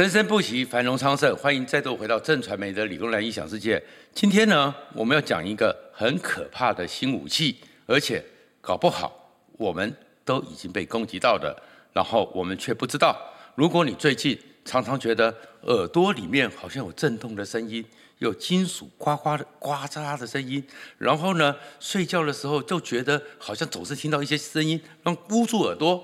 [0.00, 1.36] 生生不息，繁荣昌盛。
[1.36, 3.82] 欢迎再度回到正传媒的理工男异想世界。
[4.14, 8.24] 今天呢，我们要讲一个很可怕的新武器，而且
[8.62, 9.94] 搞不好我们
[10.24, 11.54] 都已经被攻击到的，
[11.92, 13.14] 然后我们却不知道。
[13.54, 17.84] 如果你最近常常觉得耳朵里面好像有震动的声音，
[18.20, 20.64] 有金属呱呱的呱嚓的声音，
[20.96, 26.02] 然后呢，睡觉的时候就觉得好像总是听到一些声音，让捂住耳朵，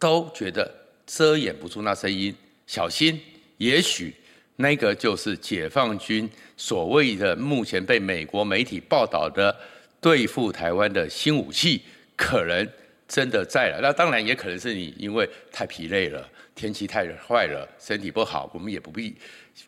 [0.00, 0.68] 都觉得
[1.06, 2.34] 遮掩不住那声音。
[2.66, 3.20] 小心，
[3.58, 4.14] 也许
[4.56, 9.54] 那个就是解放军所谓的目前被美国媒体报道的
[10.00, 11.82] 对付台湾的新武器，
[12.16, 12.68] 可能
[13.06, 13.80] 真的在了。
[13.82, 19.14] 那当然也可能是你因为太疲累了，天气太坏了，身体不好，我们也不必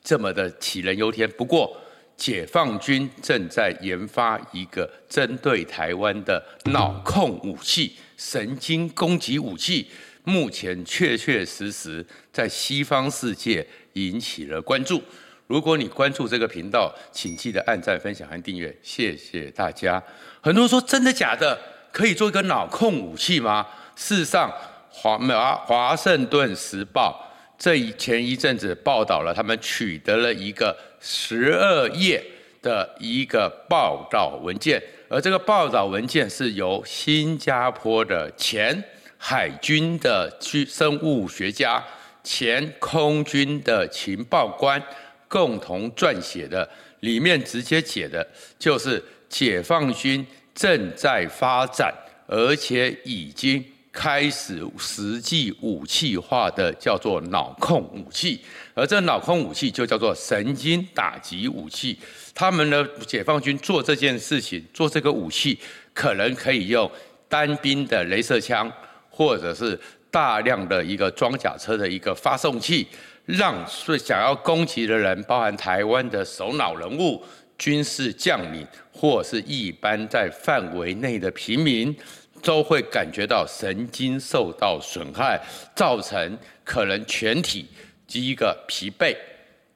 [0.03, 1.29] 这么的杞人忧天。
[1.33, 1.77] 不过，
[2.17, 9.87] 解放军正在研发一个针对台湾的脑控武器、神经攻击武器。
[10.27, 15.01] 目前确确实实在西方世界引起了关注。
[15.47, 20.03] 如果你关注这个频道，请记得按赞、分享和订阅，谢谢大家。
[20.41, 21.57] 很多人说真的假的？
[21.93, 23.65] 可以做一个脑控武器吗？
[23.95, 24.53] 事实上，
[24.91, 27.25] 华华华盛顿时报
[27.57, 32.21] 这一前一阵子报道了，他们取得了一个十二页
[32.61, 38.83] 的一个报道文件，而这个报道文件是由新加坡的前。
[39.29, 41.85] 海军的生物学家、
[42.23, 44.81] 前空军的情报官
[45.27, 46.69] 共同撰写的，
[47.01, 48.25] 里面直接写的
[48.57, 51.93] 就是解放军正在发展，
[52.29, 58.41] 而且已经开始实际武器化的，叫做脑控武器。
[58.75, 61.99] 而这脑控武器就叫做神经打击武器。
[62.33, 65.59] 他们的解放军做这件事情，做这个武器，
[65.93, 66.89] 可能可以用
[67.29, 68.73] 单兵的雷射枪。
[69.17, 69.79] 或者是
[70.11, 72.87] 大量的一个装甲车的一个发送器，
[73.25, 77.25] 让是想要攻击的人，包含台湾的首脑人物、
[77.57, 81.97] 军事将领，或是一般在范围内的平民，
[82.43, 85.41] 都会感觉到神经受到损害，
[85.75, 87.67] 造成可能全体
[88.07, 89.17] 及一个疲惫、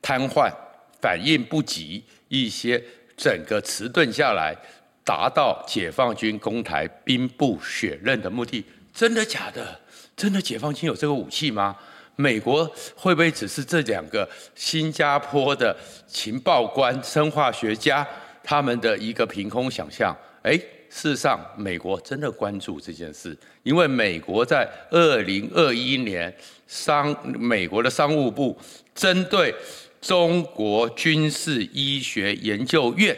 [0.02, 0.52] 瘫痪、
[1.00, 2.82] 反应不及，一些
[3.16, 4.54] 整个迟钝下来，
[5.02, 8.62] 达到解放军攻台兵不血刃的目的。
[8.94, 9.80] 真的假的？
[10.16, 11.74] 真的解放军有这个武器吗？
[12.16, 15.74] 美国会不会只是这两个新加坡的
[16.06, 18.06] 情报官、生化学家
[18.44, 20.14] 他们的一个凭空想象？
[20.42, 20.52] 哎，
[20.90, 26.34] 事实上，美国真的关注这件事，因为美国在二零二一年
[26.66, 28.58] 商美国的商务部
[28.94, 29.54] 针对
[30.02, 33.16] 中国军事医学研究院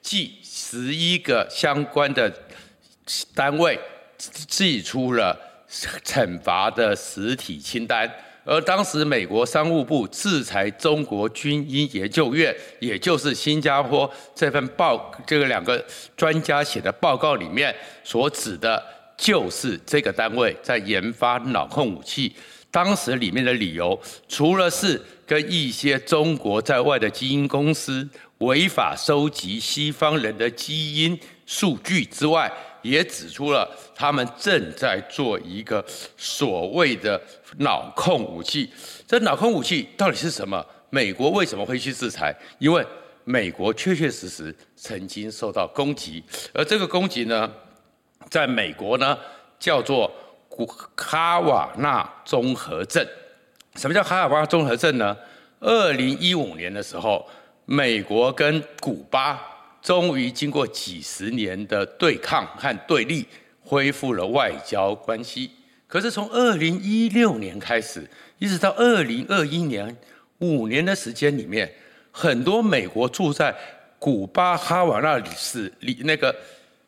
[0.00, 2.32] 及十一个相关的
[3.34, 3.76] 单位。
[4.18, 5.38] 寄出了
[6.04, 8.10] 惩罚的实体清单，
[8.44, 15.84] 而当时美国商务部制裁中国军医研究院，也就是新加坡这份报这个两个
[16.16, 18.82] 专家写的报告里面所指的，
[19.16, 22.34] 就是这个单位在研发脑控武器。
[22.70, 23.96] 当时里面的理由，
[24.28, 28.08] 除了是跟一些中国在外的基因公司
[28.38, 32.52] 违法收集西方人的基因数据之外，
[32.84, 35.84] 也指出了他们正在做一个
[36.16, 37.20] 所谓的
[37.58, 38.70] 脑控武器。
[39.08, 40.64] 这脑控武器到底是什么？
[40.90, 42.32] 美国为什么会去制裁？
[42.60, 42.86] 因为
[43.24, 46.22] 美国确确实实曾经受到攻击，
[46.52, 47.50] 而这个攻击呢，
[48.30, 49.18] 在美国呢
[49.58, 50.08] 叫做
[50.48, 50.64] 古
[50.94, 53.04] 卡瓦纳综合症。
[53.76, 55.16] 什么叫卡瓦那综合症呢？
[55.58, 57.26] 二零一五年的时候，
[57.64, 59.53] 美国跟古巴。
[59.84, 63.26] 终于经过几十年的对抗和对立，
[63.60, 65.50] 恢复了外交关系。
[65.86, 68.08] 可是从二零一六年开始，
[68.38, 69.94] 一直到二零二一年，
[70.38, 71.70] 五年的时间里面，
[72.10, 73.54] 很多美国住在
[73.98, 76.34] 古巴哈瓦那里使里那个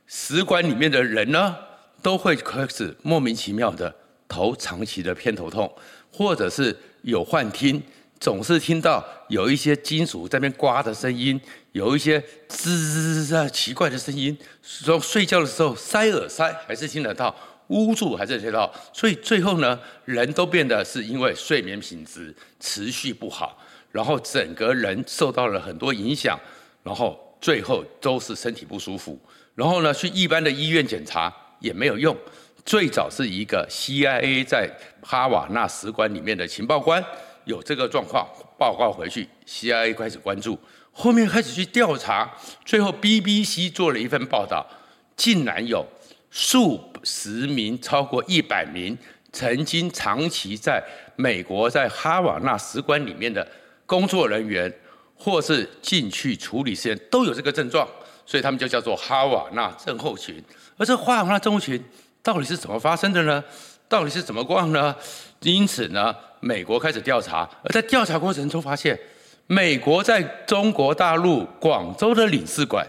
[0.06, 1.54] 使馆里面的人呢，
[2.00, 3.94] 都会开始莫名其妙的
[4.26, 5.70] 头长期的偏头痛，
[6.10, 7.82] 或者是有幻听。
[8.18, 11.40] 总是听到有一些金属在那边刮的声音，
[11.72, 14.36] 有一些吱啊奇怪的声音。
[14.62, 17.34] 说睡觉的时候塞耳塞还是听得到，
[17.68, 18.72] 捂住还是听得到。
[18.92, 23.58] 所以最后呢，人都变得是因为睡眠品质持续不好，
[23.92, 26.38] 然后整个人受到了很多影响，
[26.82, 29.18] 然后最后都是身体不舒服。
[29.54, 32.16] 然后呢，去一般的医院检查也没有用。
[32.64, 34.68] 最早是一个 CIA 在
[35.00, 37.04] 哈瓦那使馆里面的情报官。
[37.46, 38.28] 有这个状况
[38.58, 40.58] 报告回去，CIA 开始关注，
[40.92, 42.28] 后面开始去调查，
[42.64, 44.66] 最后 BBC 做了一份报道，
[45.16, 45.86] 竟然有
[46.28, 48.98] 数十名，超过一百名
[49.32, 50.82] 曾经长期在
[51.14, 53.46] 美国在哈瓦那使馆里面的
[53.86, 54.72] 工作人员，
[55.14, 57.88] 或是进去处理事件都有这个症状，
[58.26, 60.42] 所以他们就叫做哈瓦那症候群。
[60.76, 61.80] 而这哈瓦那症候群
[62.24, 63.44] 到底是怎么发生的呢？
[63.88, 64.94] 到底是怎么逛呢？
[65.40, 68.98] 因此呢，美国开始调查，而在调查过程中发现，
[69.46, 72.84] 美国在中国大陆广州的领事馆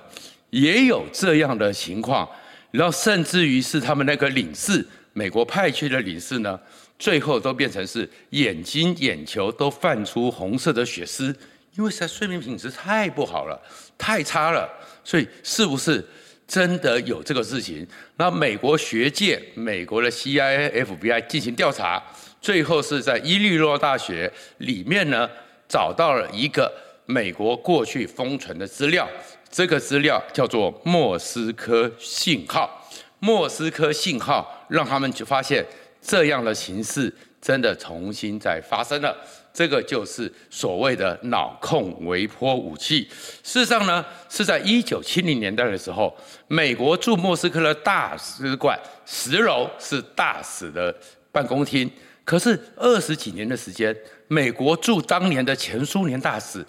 [0.49, 2.27] 也有这样的情况，
[2.71, 4.83] 然后甚至于是他们那个领事，
[5.13, 6.59] 美国派去的领事呢，
[6.97, 11.35] 最后都变成是眼睛、眼球都泛出红色的血丝，
[11.75, 13.61] 因为实在睡眠品质太不好了，
[13.97, 14.67] 太差了，
[15.03, 16.03] 所以是不是？
[16.47, 17.85] 真的有这个事情，
[18.15, 22.01] 那美国学界、美国的 CIA、FBI 进行调查，
[22.39, 25.29] 最后是在伊利诺大学里面呢
[25.67, 26.71] 找到了一个
[27.05, 29.07] 美国过去封存的资料，
[29.49, 32.89] 这个资料叫做莫斯科信号。
[33.19, 35.65] 莫斯科信号让他们就发现
[36.01, 39.15] 这样的形式真的重新再发生了。
[39.57, 43.09] 这个就是所谓的脑控微波武器。
[43.41, 46.15] 事实上呢，是在一九七零年代的时候，
[46.47, 50.95] 美国驻莫斯科的大使馆十楼是大使的
[51.31, 51.89] 办公厅。
[52.23, 53.95] 可是二十几年的时间，
[54.27, 56.63] 美国驻当年的前苏联大使，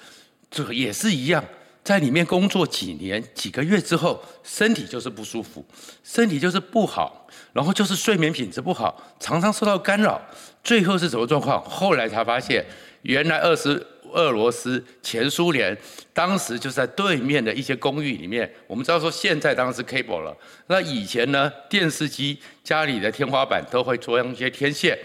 [0.50, 1.44] 这也是一样，
[1.84, 5.62] 在里面工作几年几个月之后，身体就是不舒服，
[6.02, 10.18] 身体就是不好，然后就是睡眠品质不好，常常受到干扰。
[10.62, 11.62] 最后是什么状况？
[11.64, 12.64] 后来才发现，
[13.02, 15.76] 原来二是俄罗斯前苏联
[16.12, 18.50] 当时就在对面的一些公寓里面。
[18.66, 24.98] 我们知道说现在当然是 cable 了，那以前呢，电视机家里的天花板都会装一些天线，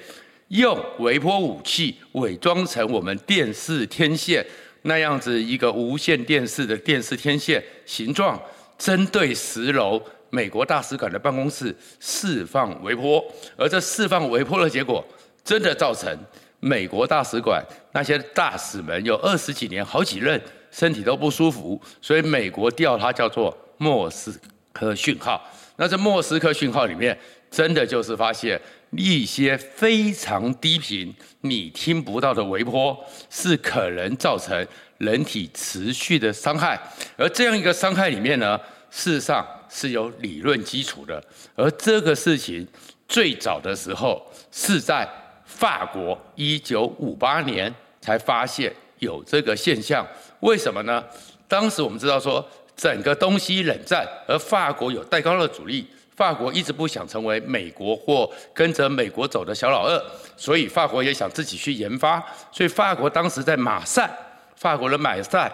[0.50, 4.46] 用微波武器伪装成我们电视天线
[4.84, 8.42] 那样子一个无线电视的电视天线形状，
[8.78, 13.24] 针对十楼美国大使馆的办公室释放微波，
[13.58, 15.06] 而这释放微波的结果。
[15.44, 16.18] 真的造成
[16.60, 17.62] 美国大使馆
[17.92, 20.42] 那些大使们有二十几年好几任
[20.72, 24.40] 身体都不舒服，所以美国调它叫做莫斯
[24.72, 25.46] 科讯号。
[25.76, 27.18] 那这莫斯科讯号里面，
[27.52, 28.60] 真的就是发现
[28.92, 32.98] 一些非常低频你听不到的微波，
[33.30, 34.66] 是可能造成
[35.00, 36.80] 人体持续的伤害。
[37.18, 38.58] 而这样一个伤害里面呢，
[38.90, 41.22] 事实上是有理论基础的。
[41.56, 42.66] 而这个事情
[43.08, 45.06] 最早的时候是在。
[45.56, 50.06] 法国一九五八年才发现有这个现象，
[50.40, 51.04] 为什么呢？
[51.48, 52.46] 当时我们知道说，
[52.76, 55.86] 整个东西冷战，而法国有戴高乐主义，
[56.16, 60.04] 法国一直不想成为美国或跟着美国走的小老二，
[60.36, 62.22] 所以法国也想自己去研发，
[62.52, 64.10] 所以法国当时在马赛，
[64.56, 65.52] 法国的马赛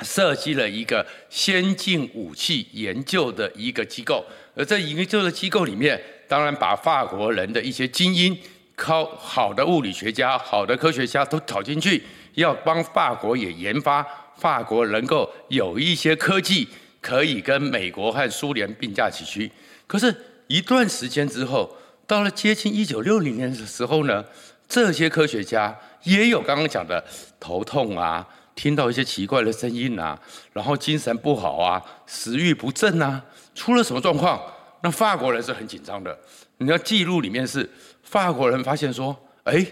[0.00, 4.24] 设计了一个先进武器研究的一个机构，
[4.54, 8.38] 而在研究的机构里面，当然把法国人的一些精英。
[8.74, 12.02] 靠好的物理学家、好的科学家都跑进去，
[12.34, 14.04] 要帮法国也研发，
[14.36, 16.66] 法国能够有一些科技
[17.00, 19.50] 可以跟美国和苏联并驾齐驱。
[19.86, 20.14] 可是，
[20.46, 21.70] 一段时间之后，
[22.06, 24.24] 到了接近一九六零年的时候呢，
[24.66, 27.04] 这些科学家也有刚刚讲的
[27.38, 30.18] 头痛啊，听到一些奇怪的声音啊，
[30.54, 33.22] 然后精神不好啊，食欲不振啊，
[33.54, 34.40] 出了什么状况？
[34.82, 36.18] 那法国人是很紧张的。
[36.56, 37.68] 你要记录里面是。
[38.12, 39.66] 法国人发现说：“哎，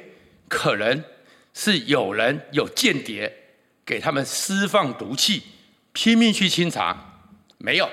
[0.48, 1.04] 可能
[1.52, 3.30] 是有人有间谍
[3.84, 5.42] 给他们释放毒气，
[5.92, 6.96] 拼命去清查，
[7.58, 7.86] 没有，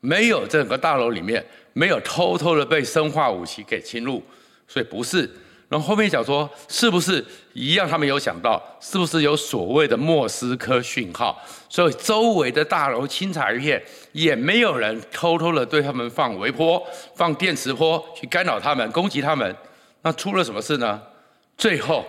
[0.00, 4.20] 没有整个大楼里面没有偷偷的被生化武器给侵入，
[4.66, 5.30] 所以不是。
[5.68, 7.22] 然后后面讲说，是不是
[7.52, 7.86] 一样？
[7.86, 11.38] 他们有想到，是不是有所谓的莫斯科讯号？
[11.68, 13.82] 所以周围的大楼清查一片，
[14.12, 16.82] 也没有人偷偷的对他们放微波、
[17.14, 19.54] 放电磁波去干扰他们、攻击他们。
[20.00, 21.02] 那出了什么事呢？
[21.58, 22.06] 最后，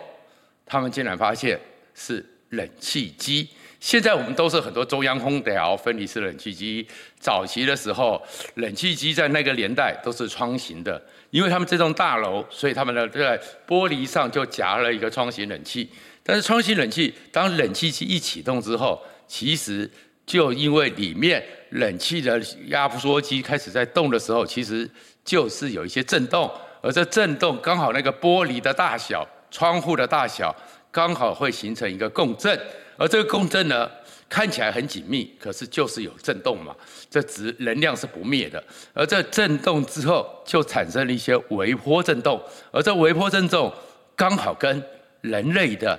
[0.66, 1.60] 他们竟然发现
[1.94, 3.50] 是冷气机。
[3.80, 6.86] 现在我们都是很多中央空调、分离式冷气机。
[7.18, 8.22] 早期的时候，
[8.56, 15.90] 冷气机在那个年代都是窗型的，因为他们这栋大楼，所以他们的在玻璃上就夹了一个窗型冷气。
[16.24, 19.90] 但是窗型冷气当冷气机一启动之后，其实
[20.26, 24.90] 就因为里面冷气的压缩机开始在动的时候，其实
[25.24, 30.54] 就是有一些震动，而这震动刚好那个玻璃的大小、窗户的大小，
[30.92, 32.60] 刚好会形成一个共振。
[33.00, 33.90] 而这个共振呢，
[34.28, 36.76] 看起来很紧密，可是就是有震动嘛，
[37.10, 38.62] 这值能量是不灭的。
[38.94, 42.40] 而这震动之后，就产生了一些微波震动，
[42.72, 43.74] 而这微波震动
[44.16, 44.84] 刚好跟
[45.22, 45.98] 人类的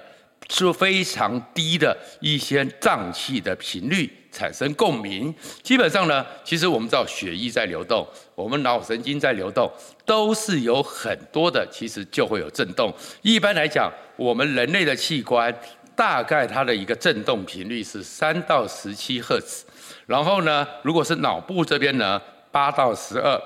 [0.48, 5.34] 是非常低的一些脏器的频率产生共鸣。
[5.62, 9.70] 基本上呢，其实我们知道血液在流动，我们脑神经在流动，
[10.04, 12.92] 都是有很多的，其实就会有震动。
[13.22, 15.54] 一般来讲，我们人类的器官
[16.00, 19.66] 大概它的一个震动频率是三到十七赫兹，
[20.06, 22.18] 然后呢，如果是脑部这边呢，
[22.50, 23.38] 八到十二，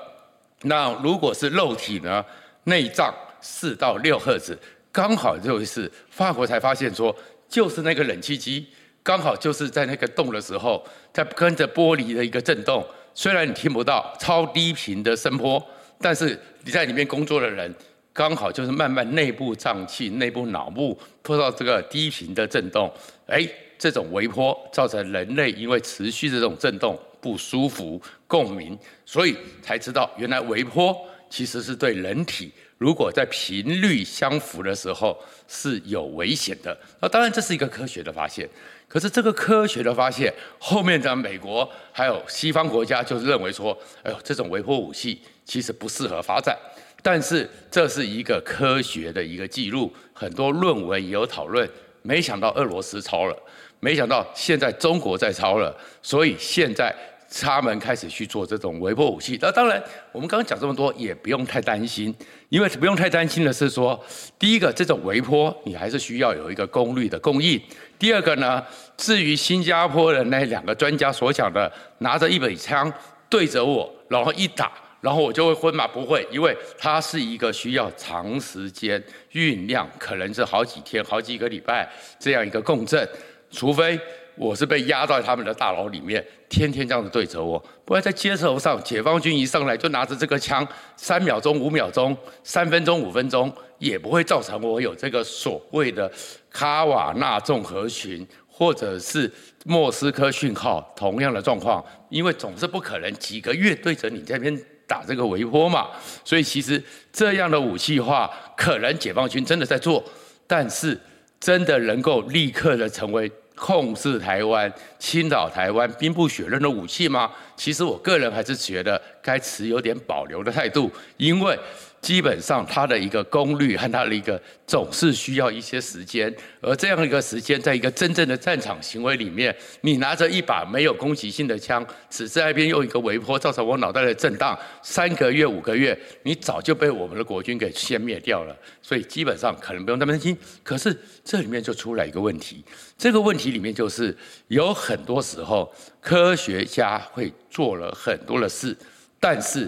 [0.61, 2.23] 那如果是肉体呢，
[2.63, 4.57] 内脏四到六赫兹，
[4.89, 7.13] 刚好就是法国才发现说，
[7.49, 8.65] 就是那个冷气机，
[9.03, 10.81] 刚好就是在那个动的时候，
[11.11, 12.81] 在跟着玻璃的一个震动，
[13.13, 15.61] 虽然你听不到超低频的声波，
[15.99, 17.75] 但是你在里面工作的人，
[18.15, 22.89] 刚好就是慢慢内部脏器、内部脑部碰到这个低频的震动，
[23.27, 23.45] 哎，
[23.77, 30.95] 这种微波造成人类因为持续的这种震动不舒服、共鸣，所以才知道原来微波
[31.29, 32.49] 其实是对人体。
[32.77, 35.17] 如果在频率相符的时候
[35.49, 38.47] 是有危险的，那当然这是一个科学的发现。
[38.87, 46.57] 可是这个科学的发现后面的美国还有西方国家就认为说，哎呦，这种微波武器其实不适合发展。
[47.05, 51.69] 但是这是一个科学的一个记录，很多论文也有讨论。
[52.01, 53.37] 没想到俄罗斯抄了，
[53.79, 56.95] 没想到现在中国在抄了，所以现在。
[57.37, 59.83] 他们开始去做这种微波武器，那当然，
[60.13, 62.13] 我们刚刚讲这么多，也不用太担心，
[62.47, 64.01] 因为不用太担心的是说，
[64.39, 67.59] 第一个，这种微波你还是需要有一个功率的供应；
[67.99, 68.63] 第二个呢，
[68.95, 72.93] 至于新加坡的那两个专家所讲的，拿着一把枪
[73.27, 74.71] 对着我，然后一打，
[75.05, 75.87] 然后我就会昏吗？
[75.87, 78.99] 不会，因为它是一个需要长时间
[79.33, 83.07] 酝酿，可能是好几天、好几个礼拜这样一个共振，
[83.51, 83.99] 除非。
[84.37, 87.57] 我是被压到他们的大脑里面，天天这样子对着我。
[87.85, 96.11] 不然在街头上，解放军一上来就拿着这个枪，三秒钟、五秒钟、三分钟、五分钟，也不会造成我有这个所谓的
[96.49, 99.31] 卡瓦纳综合群或者是
[99.63, 104.53] 莫斯科讯号同样的状况，因为总是不可能几个月对着你这边
[104.87, 105.87] 打这个围波嘛。
[106.23, 110.03] 所以其实这样的武器化，可能解放军真的在做，
[110.47, 110.99] 但是
[111.39, 113.31] 真的能够立刻的成为。
[113.57, 117.31] 控制台湾、侵扰台湾、兵不血刃的武器吗？
[117.55, 121.57] 其实我个人还是觉得该持有点保留的态度，因为。
[122.01, 126.31] 基本上，它的一个功率和它的一个总是需要一些时间，
[126.61, 138.55] 而这样一个时间，在一个真正的战场行为里面，你拿着一把没有攻击性的枪，只在那边用一个微波造成我脑袋的震荡，三个月、五个月，你早就被我们的国军给歼灭掉了。
[138.83, 140.37] 所以基本上可能不用那么担心。
[140.61, 142.63] 可是这里面就出来一个问题，
[142.99, 144.15] 这个问题里面就是
[144.49, 145.73] 有很多时候
[146.05, 148.77] 科学家会做了很多的事，
[149.19, 149.67] 但是。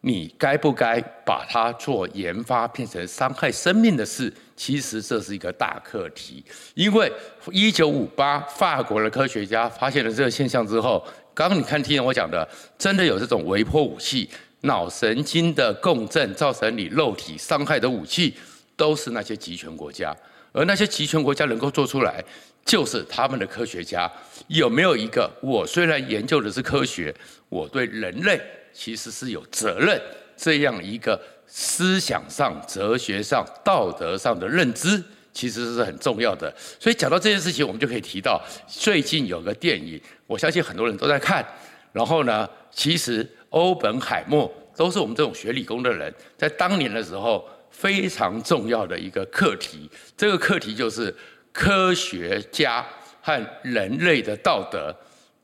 [0.00, 4.32] 你该不该把它做研发变成伤害生命的事？
[4.56, 6.42] 其实这是一个大课题。
[6.74, 7.12] 因为
[7.50, 11.04] 一九五八法国的科学家发现了这个现象之后，
[11.34, 14.30] 刚刚你看听我讲的，真的有这种微波武器、
[14.60, 18.32] 脑神经的共振造成你肉体伤害的武器，
[18.76, 20.16] 都是那些集权国家。
[20.52, 22.24] 而那些集权国家能够做出来，
[22.68, 24.08] 就是他们的科学家
[24.48, 25.28] 有没有一个？
[25.40, 27.12] 我虽然研究的是科学，
[27.48, 28.38] 我对人类。
[28.70, 30.00] 其实是有责任
[30.36, 36.54] 这样一个思想上、哲学上、道德上的认知，其实是很重要的。
[36.78, 41.44] 所以讲到这件事情，我们就可以提到最近有个电影，我相信很多人都在看。
[41.92, 49.90] 然后呢，其实欧本海默都是我们这种学理工的人，在当年的时候非常重要的一个课题。
[50.16, 51.12] 这个课题就是
[51.58, 52.86] 科学家
[53.20, 54.94] 和人类的道德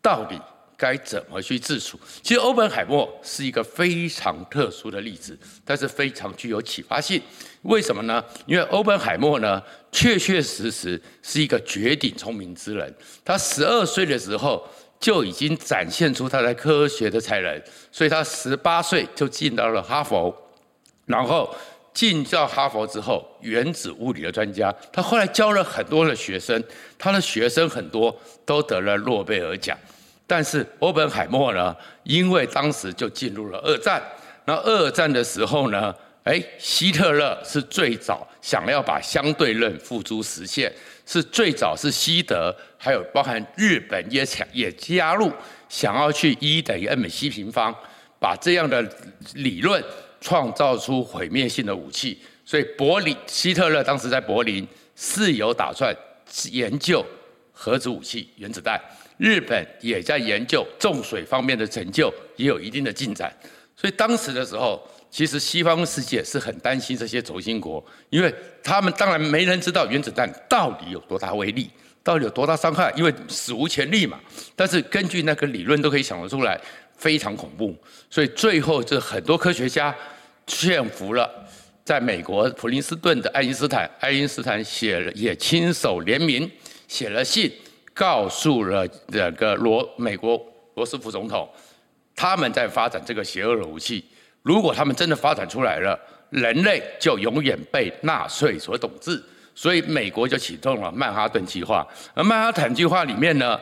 [0.01, 0.41] 到底。
[0.77, 1.99] 该怎么去自处？
[2.21, 7.23] 其实欧本海默是一个非常特殊的例子，但是非常具有启发性。
[7.63, 8.23] 为什么呢？
[8.45, 12.93] 因为欧本海默呢，确确实实是一个绝顶聪明之人。
[13.25, 14.69] 他十二岁的时候
[14.99, 20.37] 就已经展现出他在科学的才能，所以他十八岁就进到了哈佛。
[21.07, 21.55] 然后
[21.95, 26.63] 进到哈佛之后，原子物理的专家，他后来教了很多的学生，
[26.99, 29.79] 他的学生很多都得了诺贝尔奖。
[30.27, 34.03] 但是欧本海默呢，因为当时就进入了二战，
[34.45, 40.73] 那二战的时候呢，哎，希特勒是最早想要把相对论付诸实现，
[41.07, 45.31] 是最早是西德，还有包含日本也想也加入，
[45.69, 47.73] 想要去 E 等于 mc 平方，
[48.19, 48.83] 把这样的
[49.35, 49.85] 理论
[50.25, 54.67] 创造出毁灭性的武器，所以柏林希特勒当时在柏林
[54.97, 55.95] 是有打算
[56.51, 57.05] 研究
[57.53, 58.81] 核子武器、原子弹。
[59.19, 63.31] 日本也在研究重水方面的成就，也有一定的进展。
[63.77, 71.69] 所以当时的时候，其实西方世界是很担心这些轴心国，因为他们当然没人知道原子弹到底有多大威力，
[72.03, 72.91] 到底有多大伤害？
[72.97, 74.19] 因为史无前例嘛。
[74.57, 76.59] 但是根据那个理论都可以想得出来，
[76.97, 77.77] 非常恐怖。
[78.09, 79.95] 所以最后这很多科学家
[80.47, 81.31] 劝服了，
[81.85, 86.51] 在美国普林斯顿的爱因斯坦，爱因斯坦写了也亲手联名
[86.89, 87.51] 写了信，
[87.93, 90.41] 告诉了这个罗美国
[90.75, 91.49] 罗斯福总统，
[92.15, 94.05] 他们在发展这个邪恶的武器。
[94.43, 95.99] 如果他们真的发展出来了，
[96.31, 99.23] 人类就永远被纳粹所统治。
[99.57, 103.59] 所以美国就启动了曼哈顿计划，而曼哈顿计划里面呢，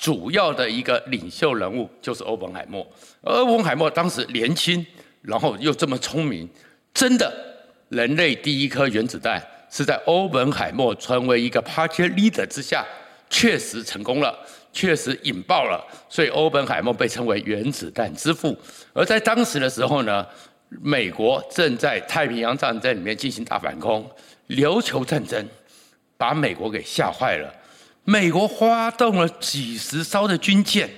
[0.00, 2.84] 主要的一个领袖人物就是欧本海默。
[3.20, 4.84] 而欧本海默当时年轻，
[5.24, 6.46] 然后又这么聪明，
[6.92, 7.32] 真的，
[7.88, 12.84] 人类第一颗原子弹是在欧本海默成为一个 party leader 之下，
[13.30, 14.38] 确实成功了，
[14.70, 15.82] 确实引爆了。
[16.10, 18.54] 所以欧本海默被称为原子弹之父。
[18.92, 20.26] 而在当时的时候呢，
[20.68, 24.06] 美国正在太平洋战争里面进行大反攻。
[24.48, 25.48] 琉球战争
[26.18, 27.50] 把美国给吓坏了，
[28.04, 30.90] 美国发动了几十艘的军舰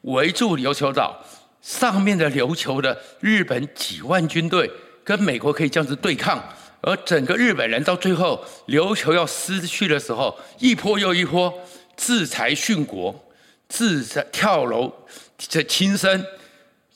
[0.00, 1.22] 围住琉球岛，
[1.64, 4.70] 上面的琉球的日本几万军队
[5.02, 6.38] 跟美国可以这样子对抗，
[6.82, 11.52] 而整个日本人到最后琉球要失去的时候，一波又一波
[11.96, 13.18] 制裁殉国，
[13.66, 14.92] 自裁跳楼
[15.38, 16.22] 这轻生，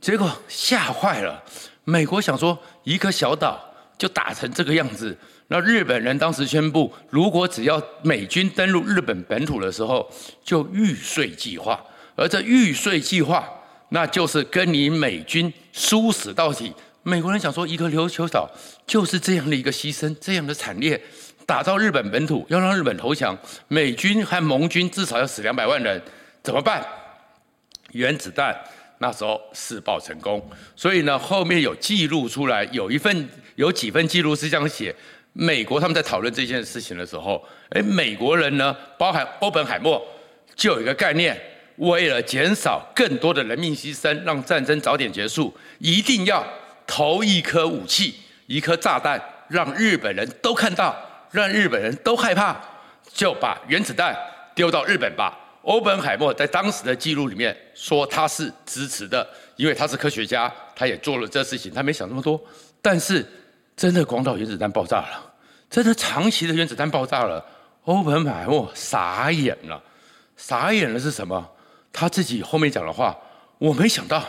[0.02, 1.42] 结果吓坏了，
[1.84, 3.58] 美国想说一个小岛
[3.96, 5.16] 就打成这个样子。
[5.46, 10.06] 那日本人当时宣布，如果只要美军登陆日本本土的时候，
[10.44, 11.82] 就玉碎计划。
[12.14, 13.48] 而这玉碎计划，
[13.90, 16.72] 那就是跟你美军殊死到底。
[17.02, 18.50] 美国人想说，一个琉球岛
[18.86, 21.00] 就是这样的一个牺牲，这样的惨烈，
[21.46, 26.02] 打到日本本土，要让日本投降，美军和盟军至少要死两百万人，
[26.42, 26.84] 怎么办？
[27.92, 28.54] 原子弹
[28.98, 34.94] 那时候试爆成功，所以呢，后面有记录出来，有一份有几份记录是这样写。
[35.32, 40.04] 美国他们在讨论这件事情的时候，诶，美国人呢，包含欧本海默，
[40.56, 41.40] 就有一个概念，
[41.78, 46.44] 为了减少更多的人命牺牲，让战争早点结束，一定要
[46.86, 48.14] 投一颗武器，
[48.46, 50.94] 一颗炸弹，让日本人都看到，
[51.30, 52.56] 让日本人都害怕，
[53.12, 54.16] 就把原子弹
[54.54, 55.38] 丢到日本吧。
[55.62, 62.40] 欧本海默在当时的记录里面说他是支持的，因为他是科学家，他也做了这事情，他没想那么多，
[62.80, 63.26] 但是
[63.76, 65.32] 真的广岛原子弹爆炸了。
[65.68, 67.44] 真的长期的原子弹爆炸了，
[67.84, 69.82] 欧本海默傻眼了，
[70.36, 71.46] 傻眼了是什么？
[71.92, 73.16] 他自己后面讲的话，
[73.58, 74.24] 我没想到，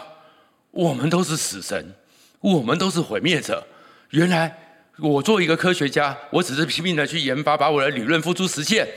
[0.72, 1.94] 我们都是死神，
[2.40, 3.66] 我们都是毁灭者。
[4.12, 4.58] 原来
[4.98, 8.88] 我作为一个科学家，我只是拼命的去研发，把我的理论付诸实践，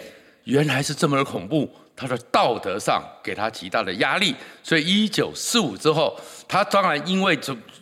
[0.44, 1.70] 原来是这么的恐怖。
[1.94, 7.38] 他的道德上给他极大的压力，所以一九四五之后，他当然因为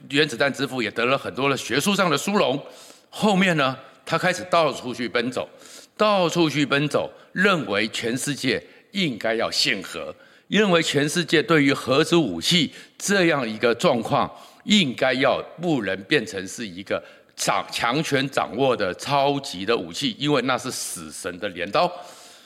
[0.09, 2.61] 原子弹之父也得了很多的学术上的殊荣。
[3.09, 3.77] 后面呢？
[4.05, 5.49] 他开始到处去奔走，
[5.97, 10.13] 到处去奔走，认为全世界应该要限核，
[10.59, 14.29] 认为全世界对于核子武器这样一个状况，
[14.65, 17.01] 应该要不能变成是一个
[17.37, 21.91] 掌强权掌握的超级的武器，因为那是死神的镰刀，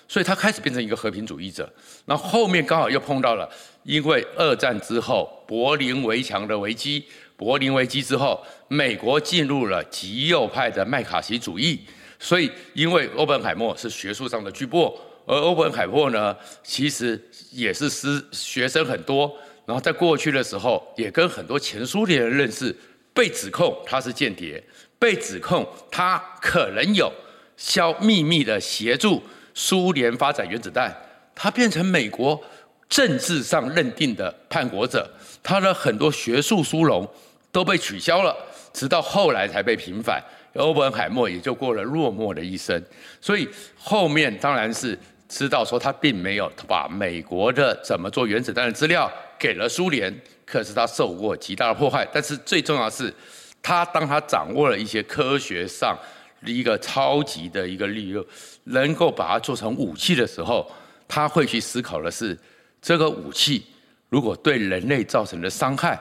[0.07, 1.73] 所以他开始变成一个和平主义者。
[2.05, 3.49] 那后面刚好又碰到了，
[3.85, 7.03] 因为二战之后柏林围墙的危机。
[7.37, 11.81] 柏林危机之后，美国进入了极右派的麦卡锡主义，
[12.19, 14.95] 所以因为欧本海默是学术上的巨擘，
[15.27, 19.33] 而欧本海默呢，其实也是师学生很多，
[19.67, 22.75] 然后在过去的时候也跟很多前苏联人认识，
[23.13, 24.63] 被指控他是间谍，
[24.99, 27.13] 被指控他可能有
[27.57, 29.23] 消秘密的协助
[29.55, 30.95] 苏联发展原子弹，
[31.35, 32.43] 他变成美国
[32.89, 35.11] 政治上认定的叛国者，
[35.43, 37.09] 他的很多学术殊荣。
[37.55, 38.37] 都被取消了，
[38.73, 40.21] 直到后来才被平反。
[40.55, 42.85] 欧本海默也就过了落寞的一生。
[43.21, 44.99] 所以后面当然是
[45.37, 50.16] 知道说他并没有把美国的怎么做原子弹的资料给了苏联，
[50.47, 52.07] 可是他受过极大的迫害。
[52.12, 53.12] 但是最重要的是，
[53.61, 55.99] 他当他掌握了一些科学上
[56.47, 58.25] 一个超级的一个力量，
[58.62, 60.70] 能够把它做成武器的时候，
[61.09, 62.38] 他会去思考的是，
[62.81, 63.66] 这个武器
[64.09, 66.01] 如果对人类造成的伤害。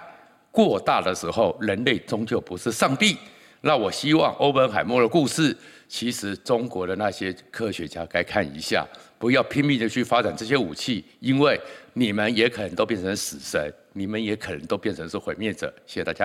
[0.52, 3.18] 过大的时候，人类终究不是上帝。
[3.66, 5.56] 那我希望欧本海默的故事，
[5.88, 8.86] 其实中国的那些科学家该看一下，
[9.18, 11.58] 不要拼命的去发展这些武器，因为
[11.94, 15.74] 你们也可能都变成死神，你们也可能都变成是毁灭者。
[15.86, 16.22] 谢谢大家。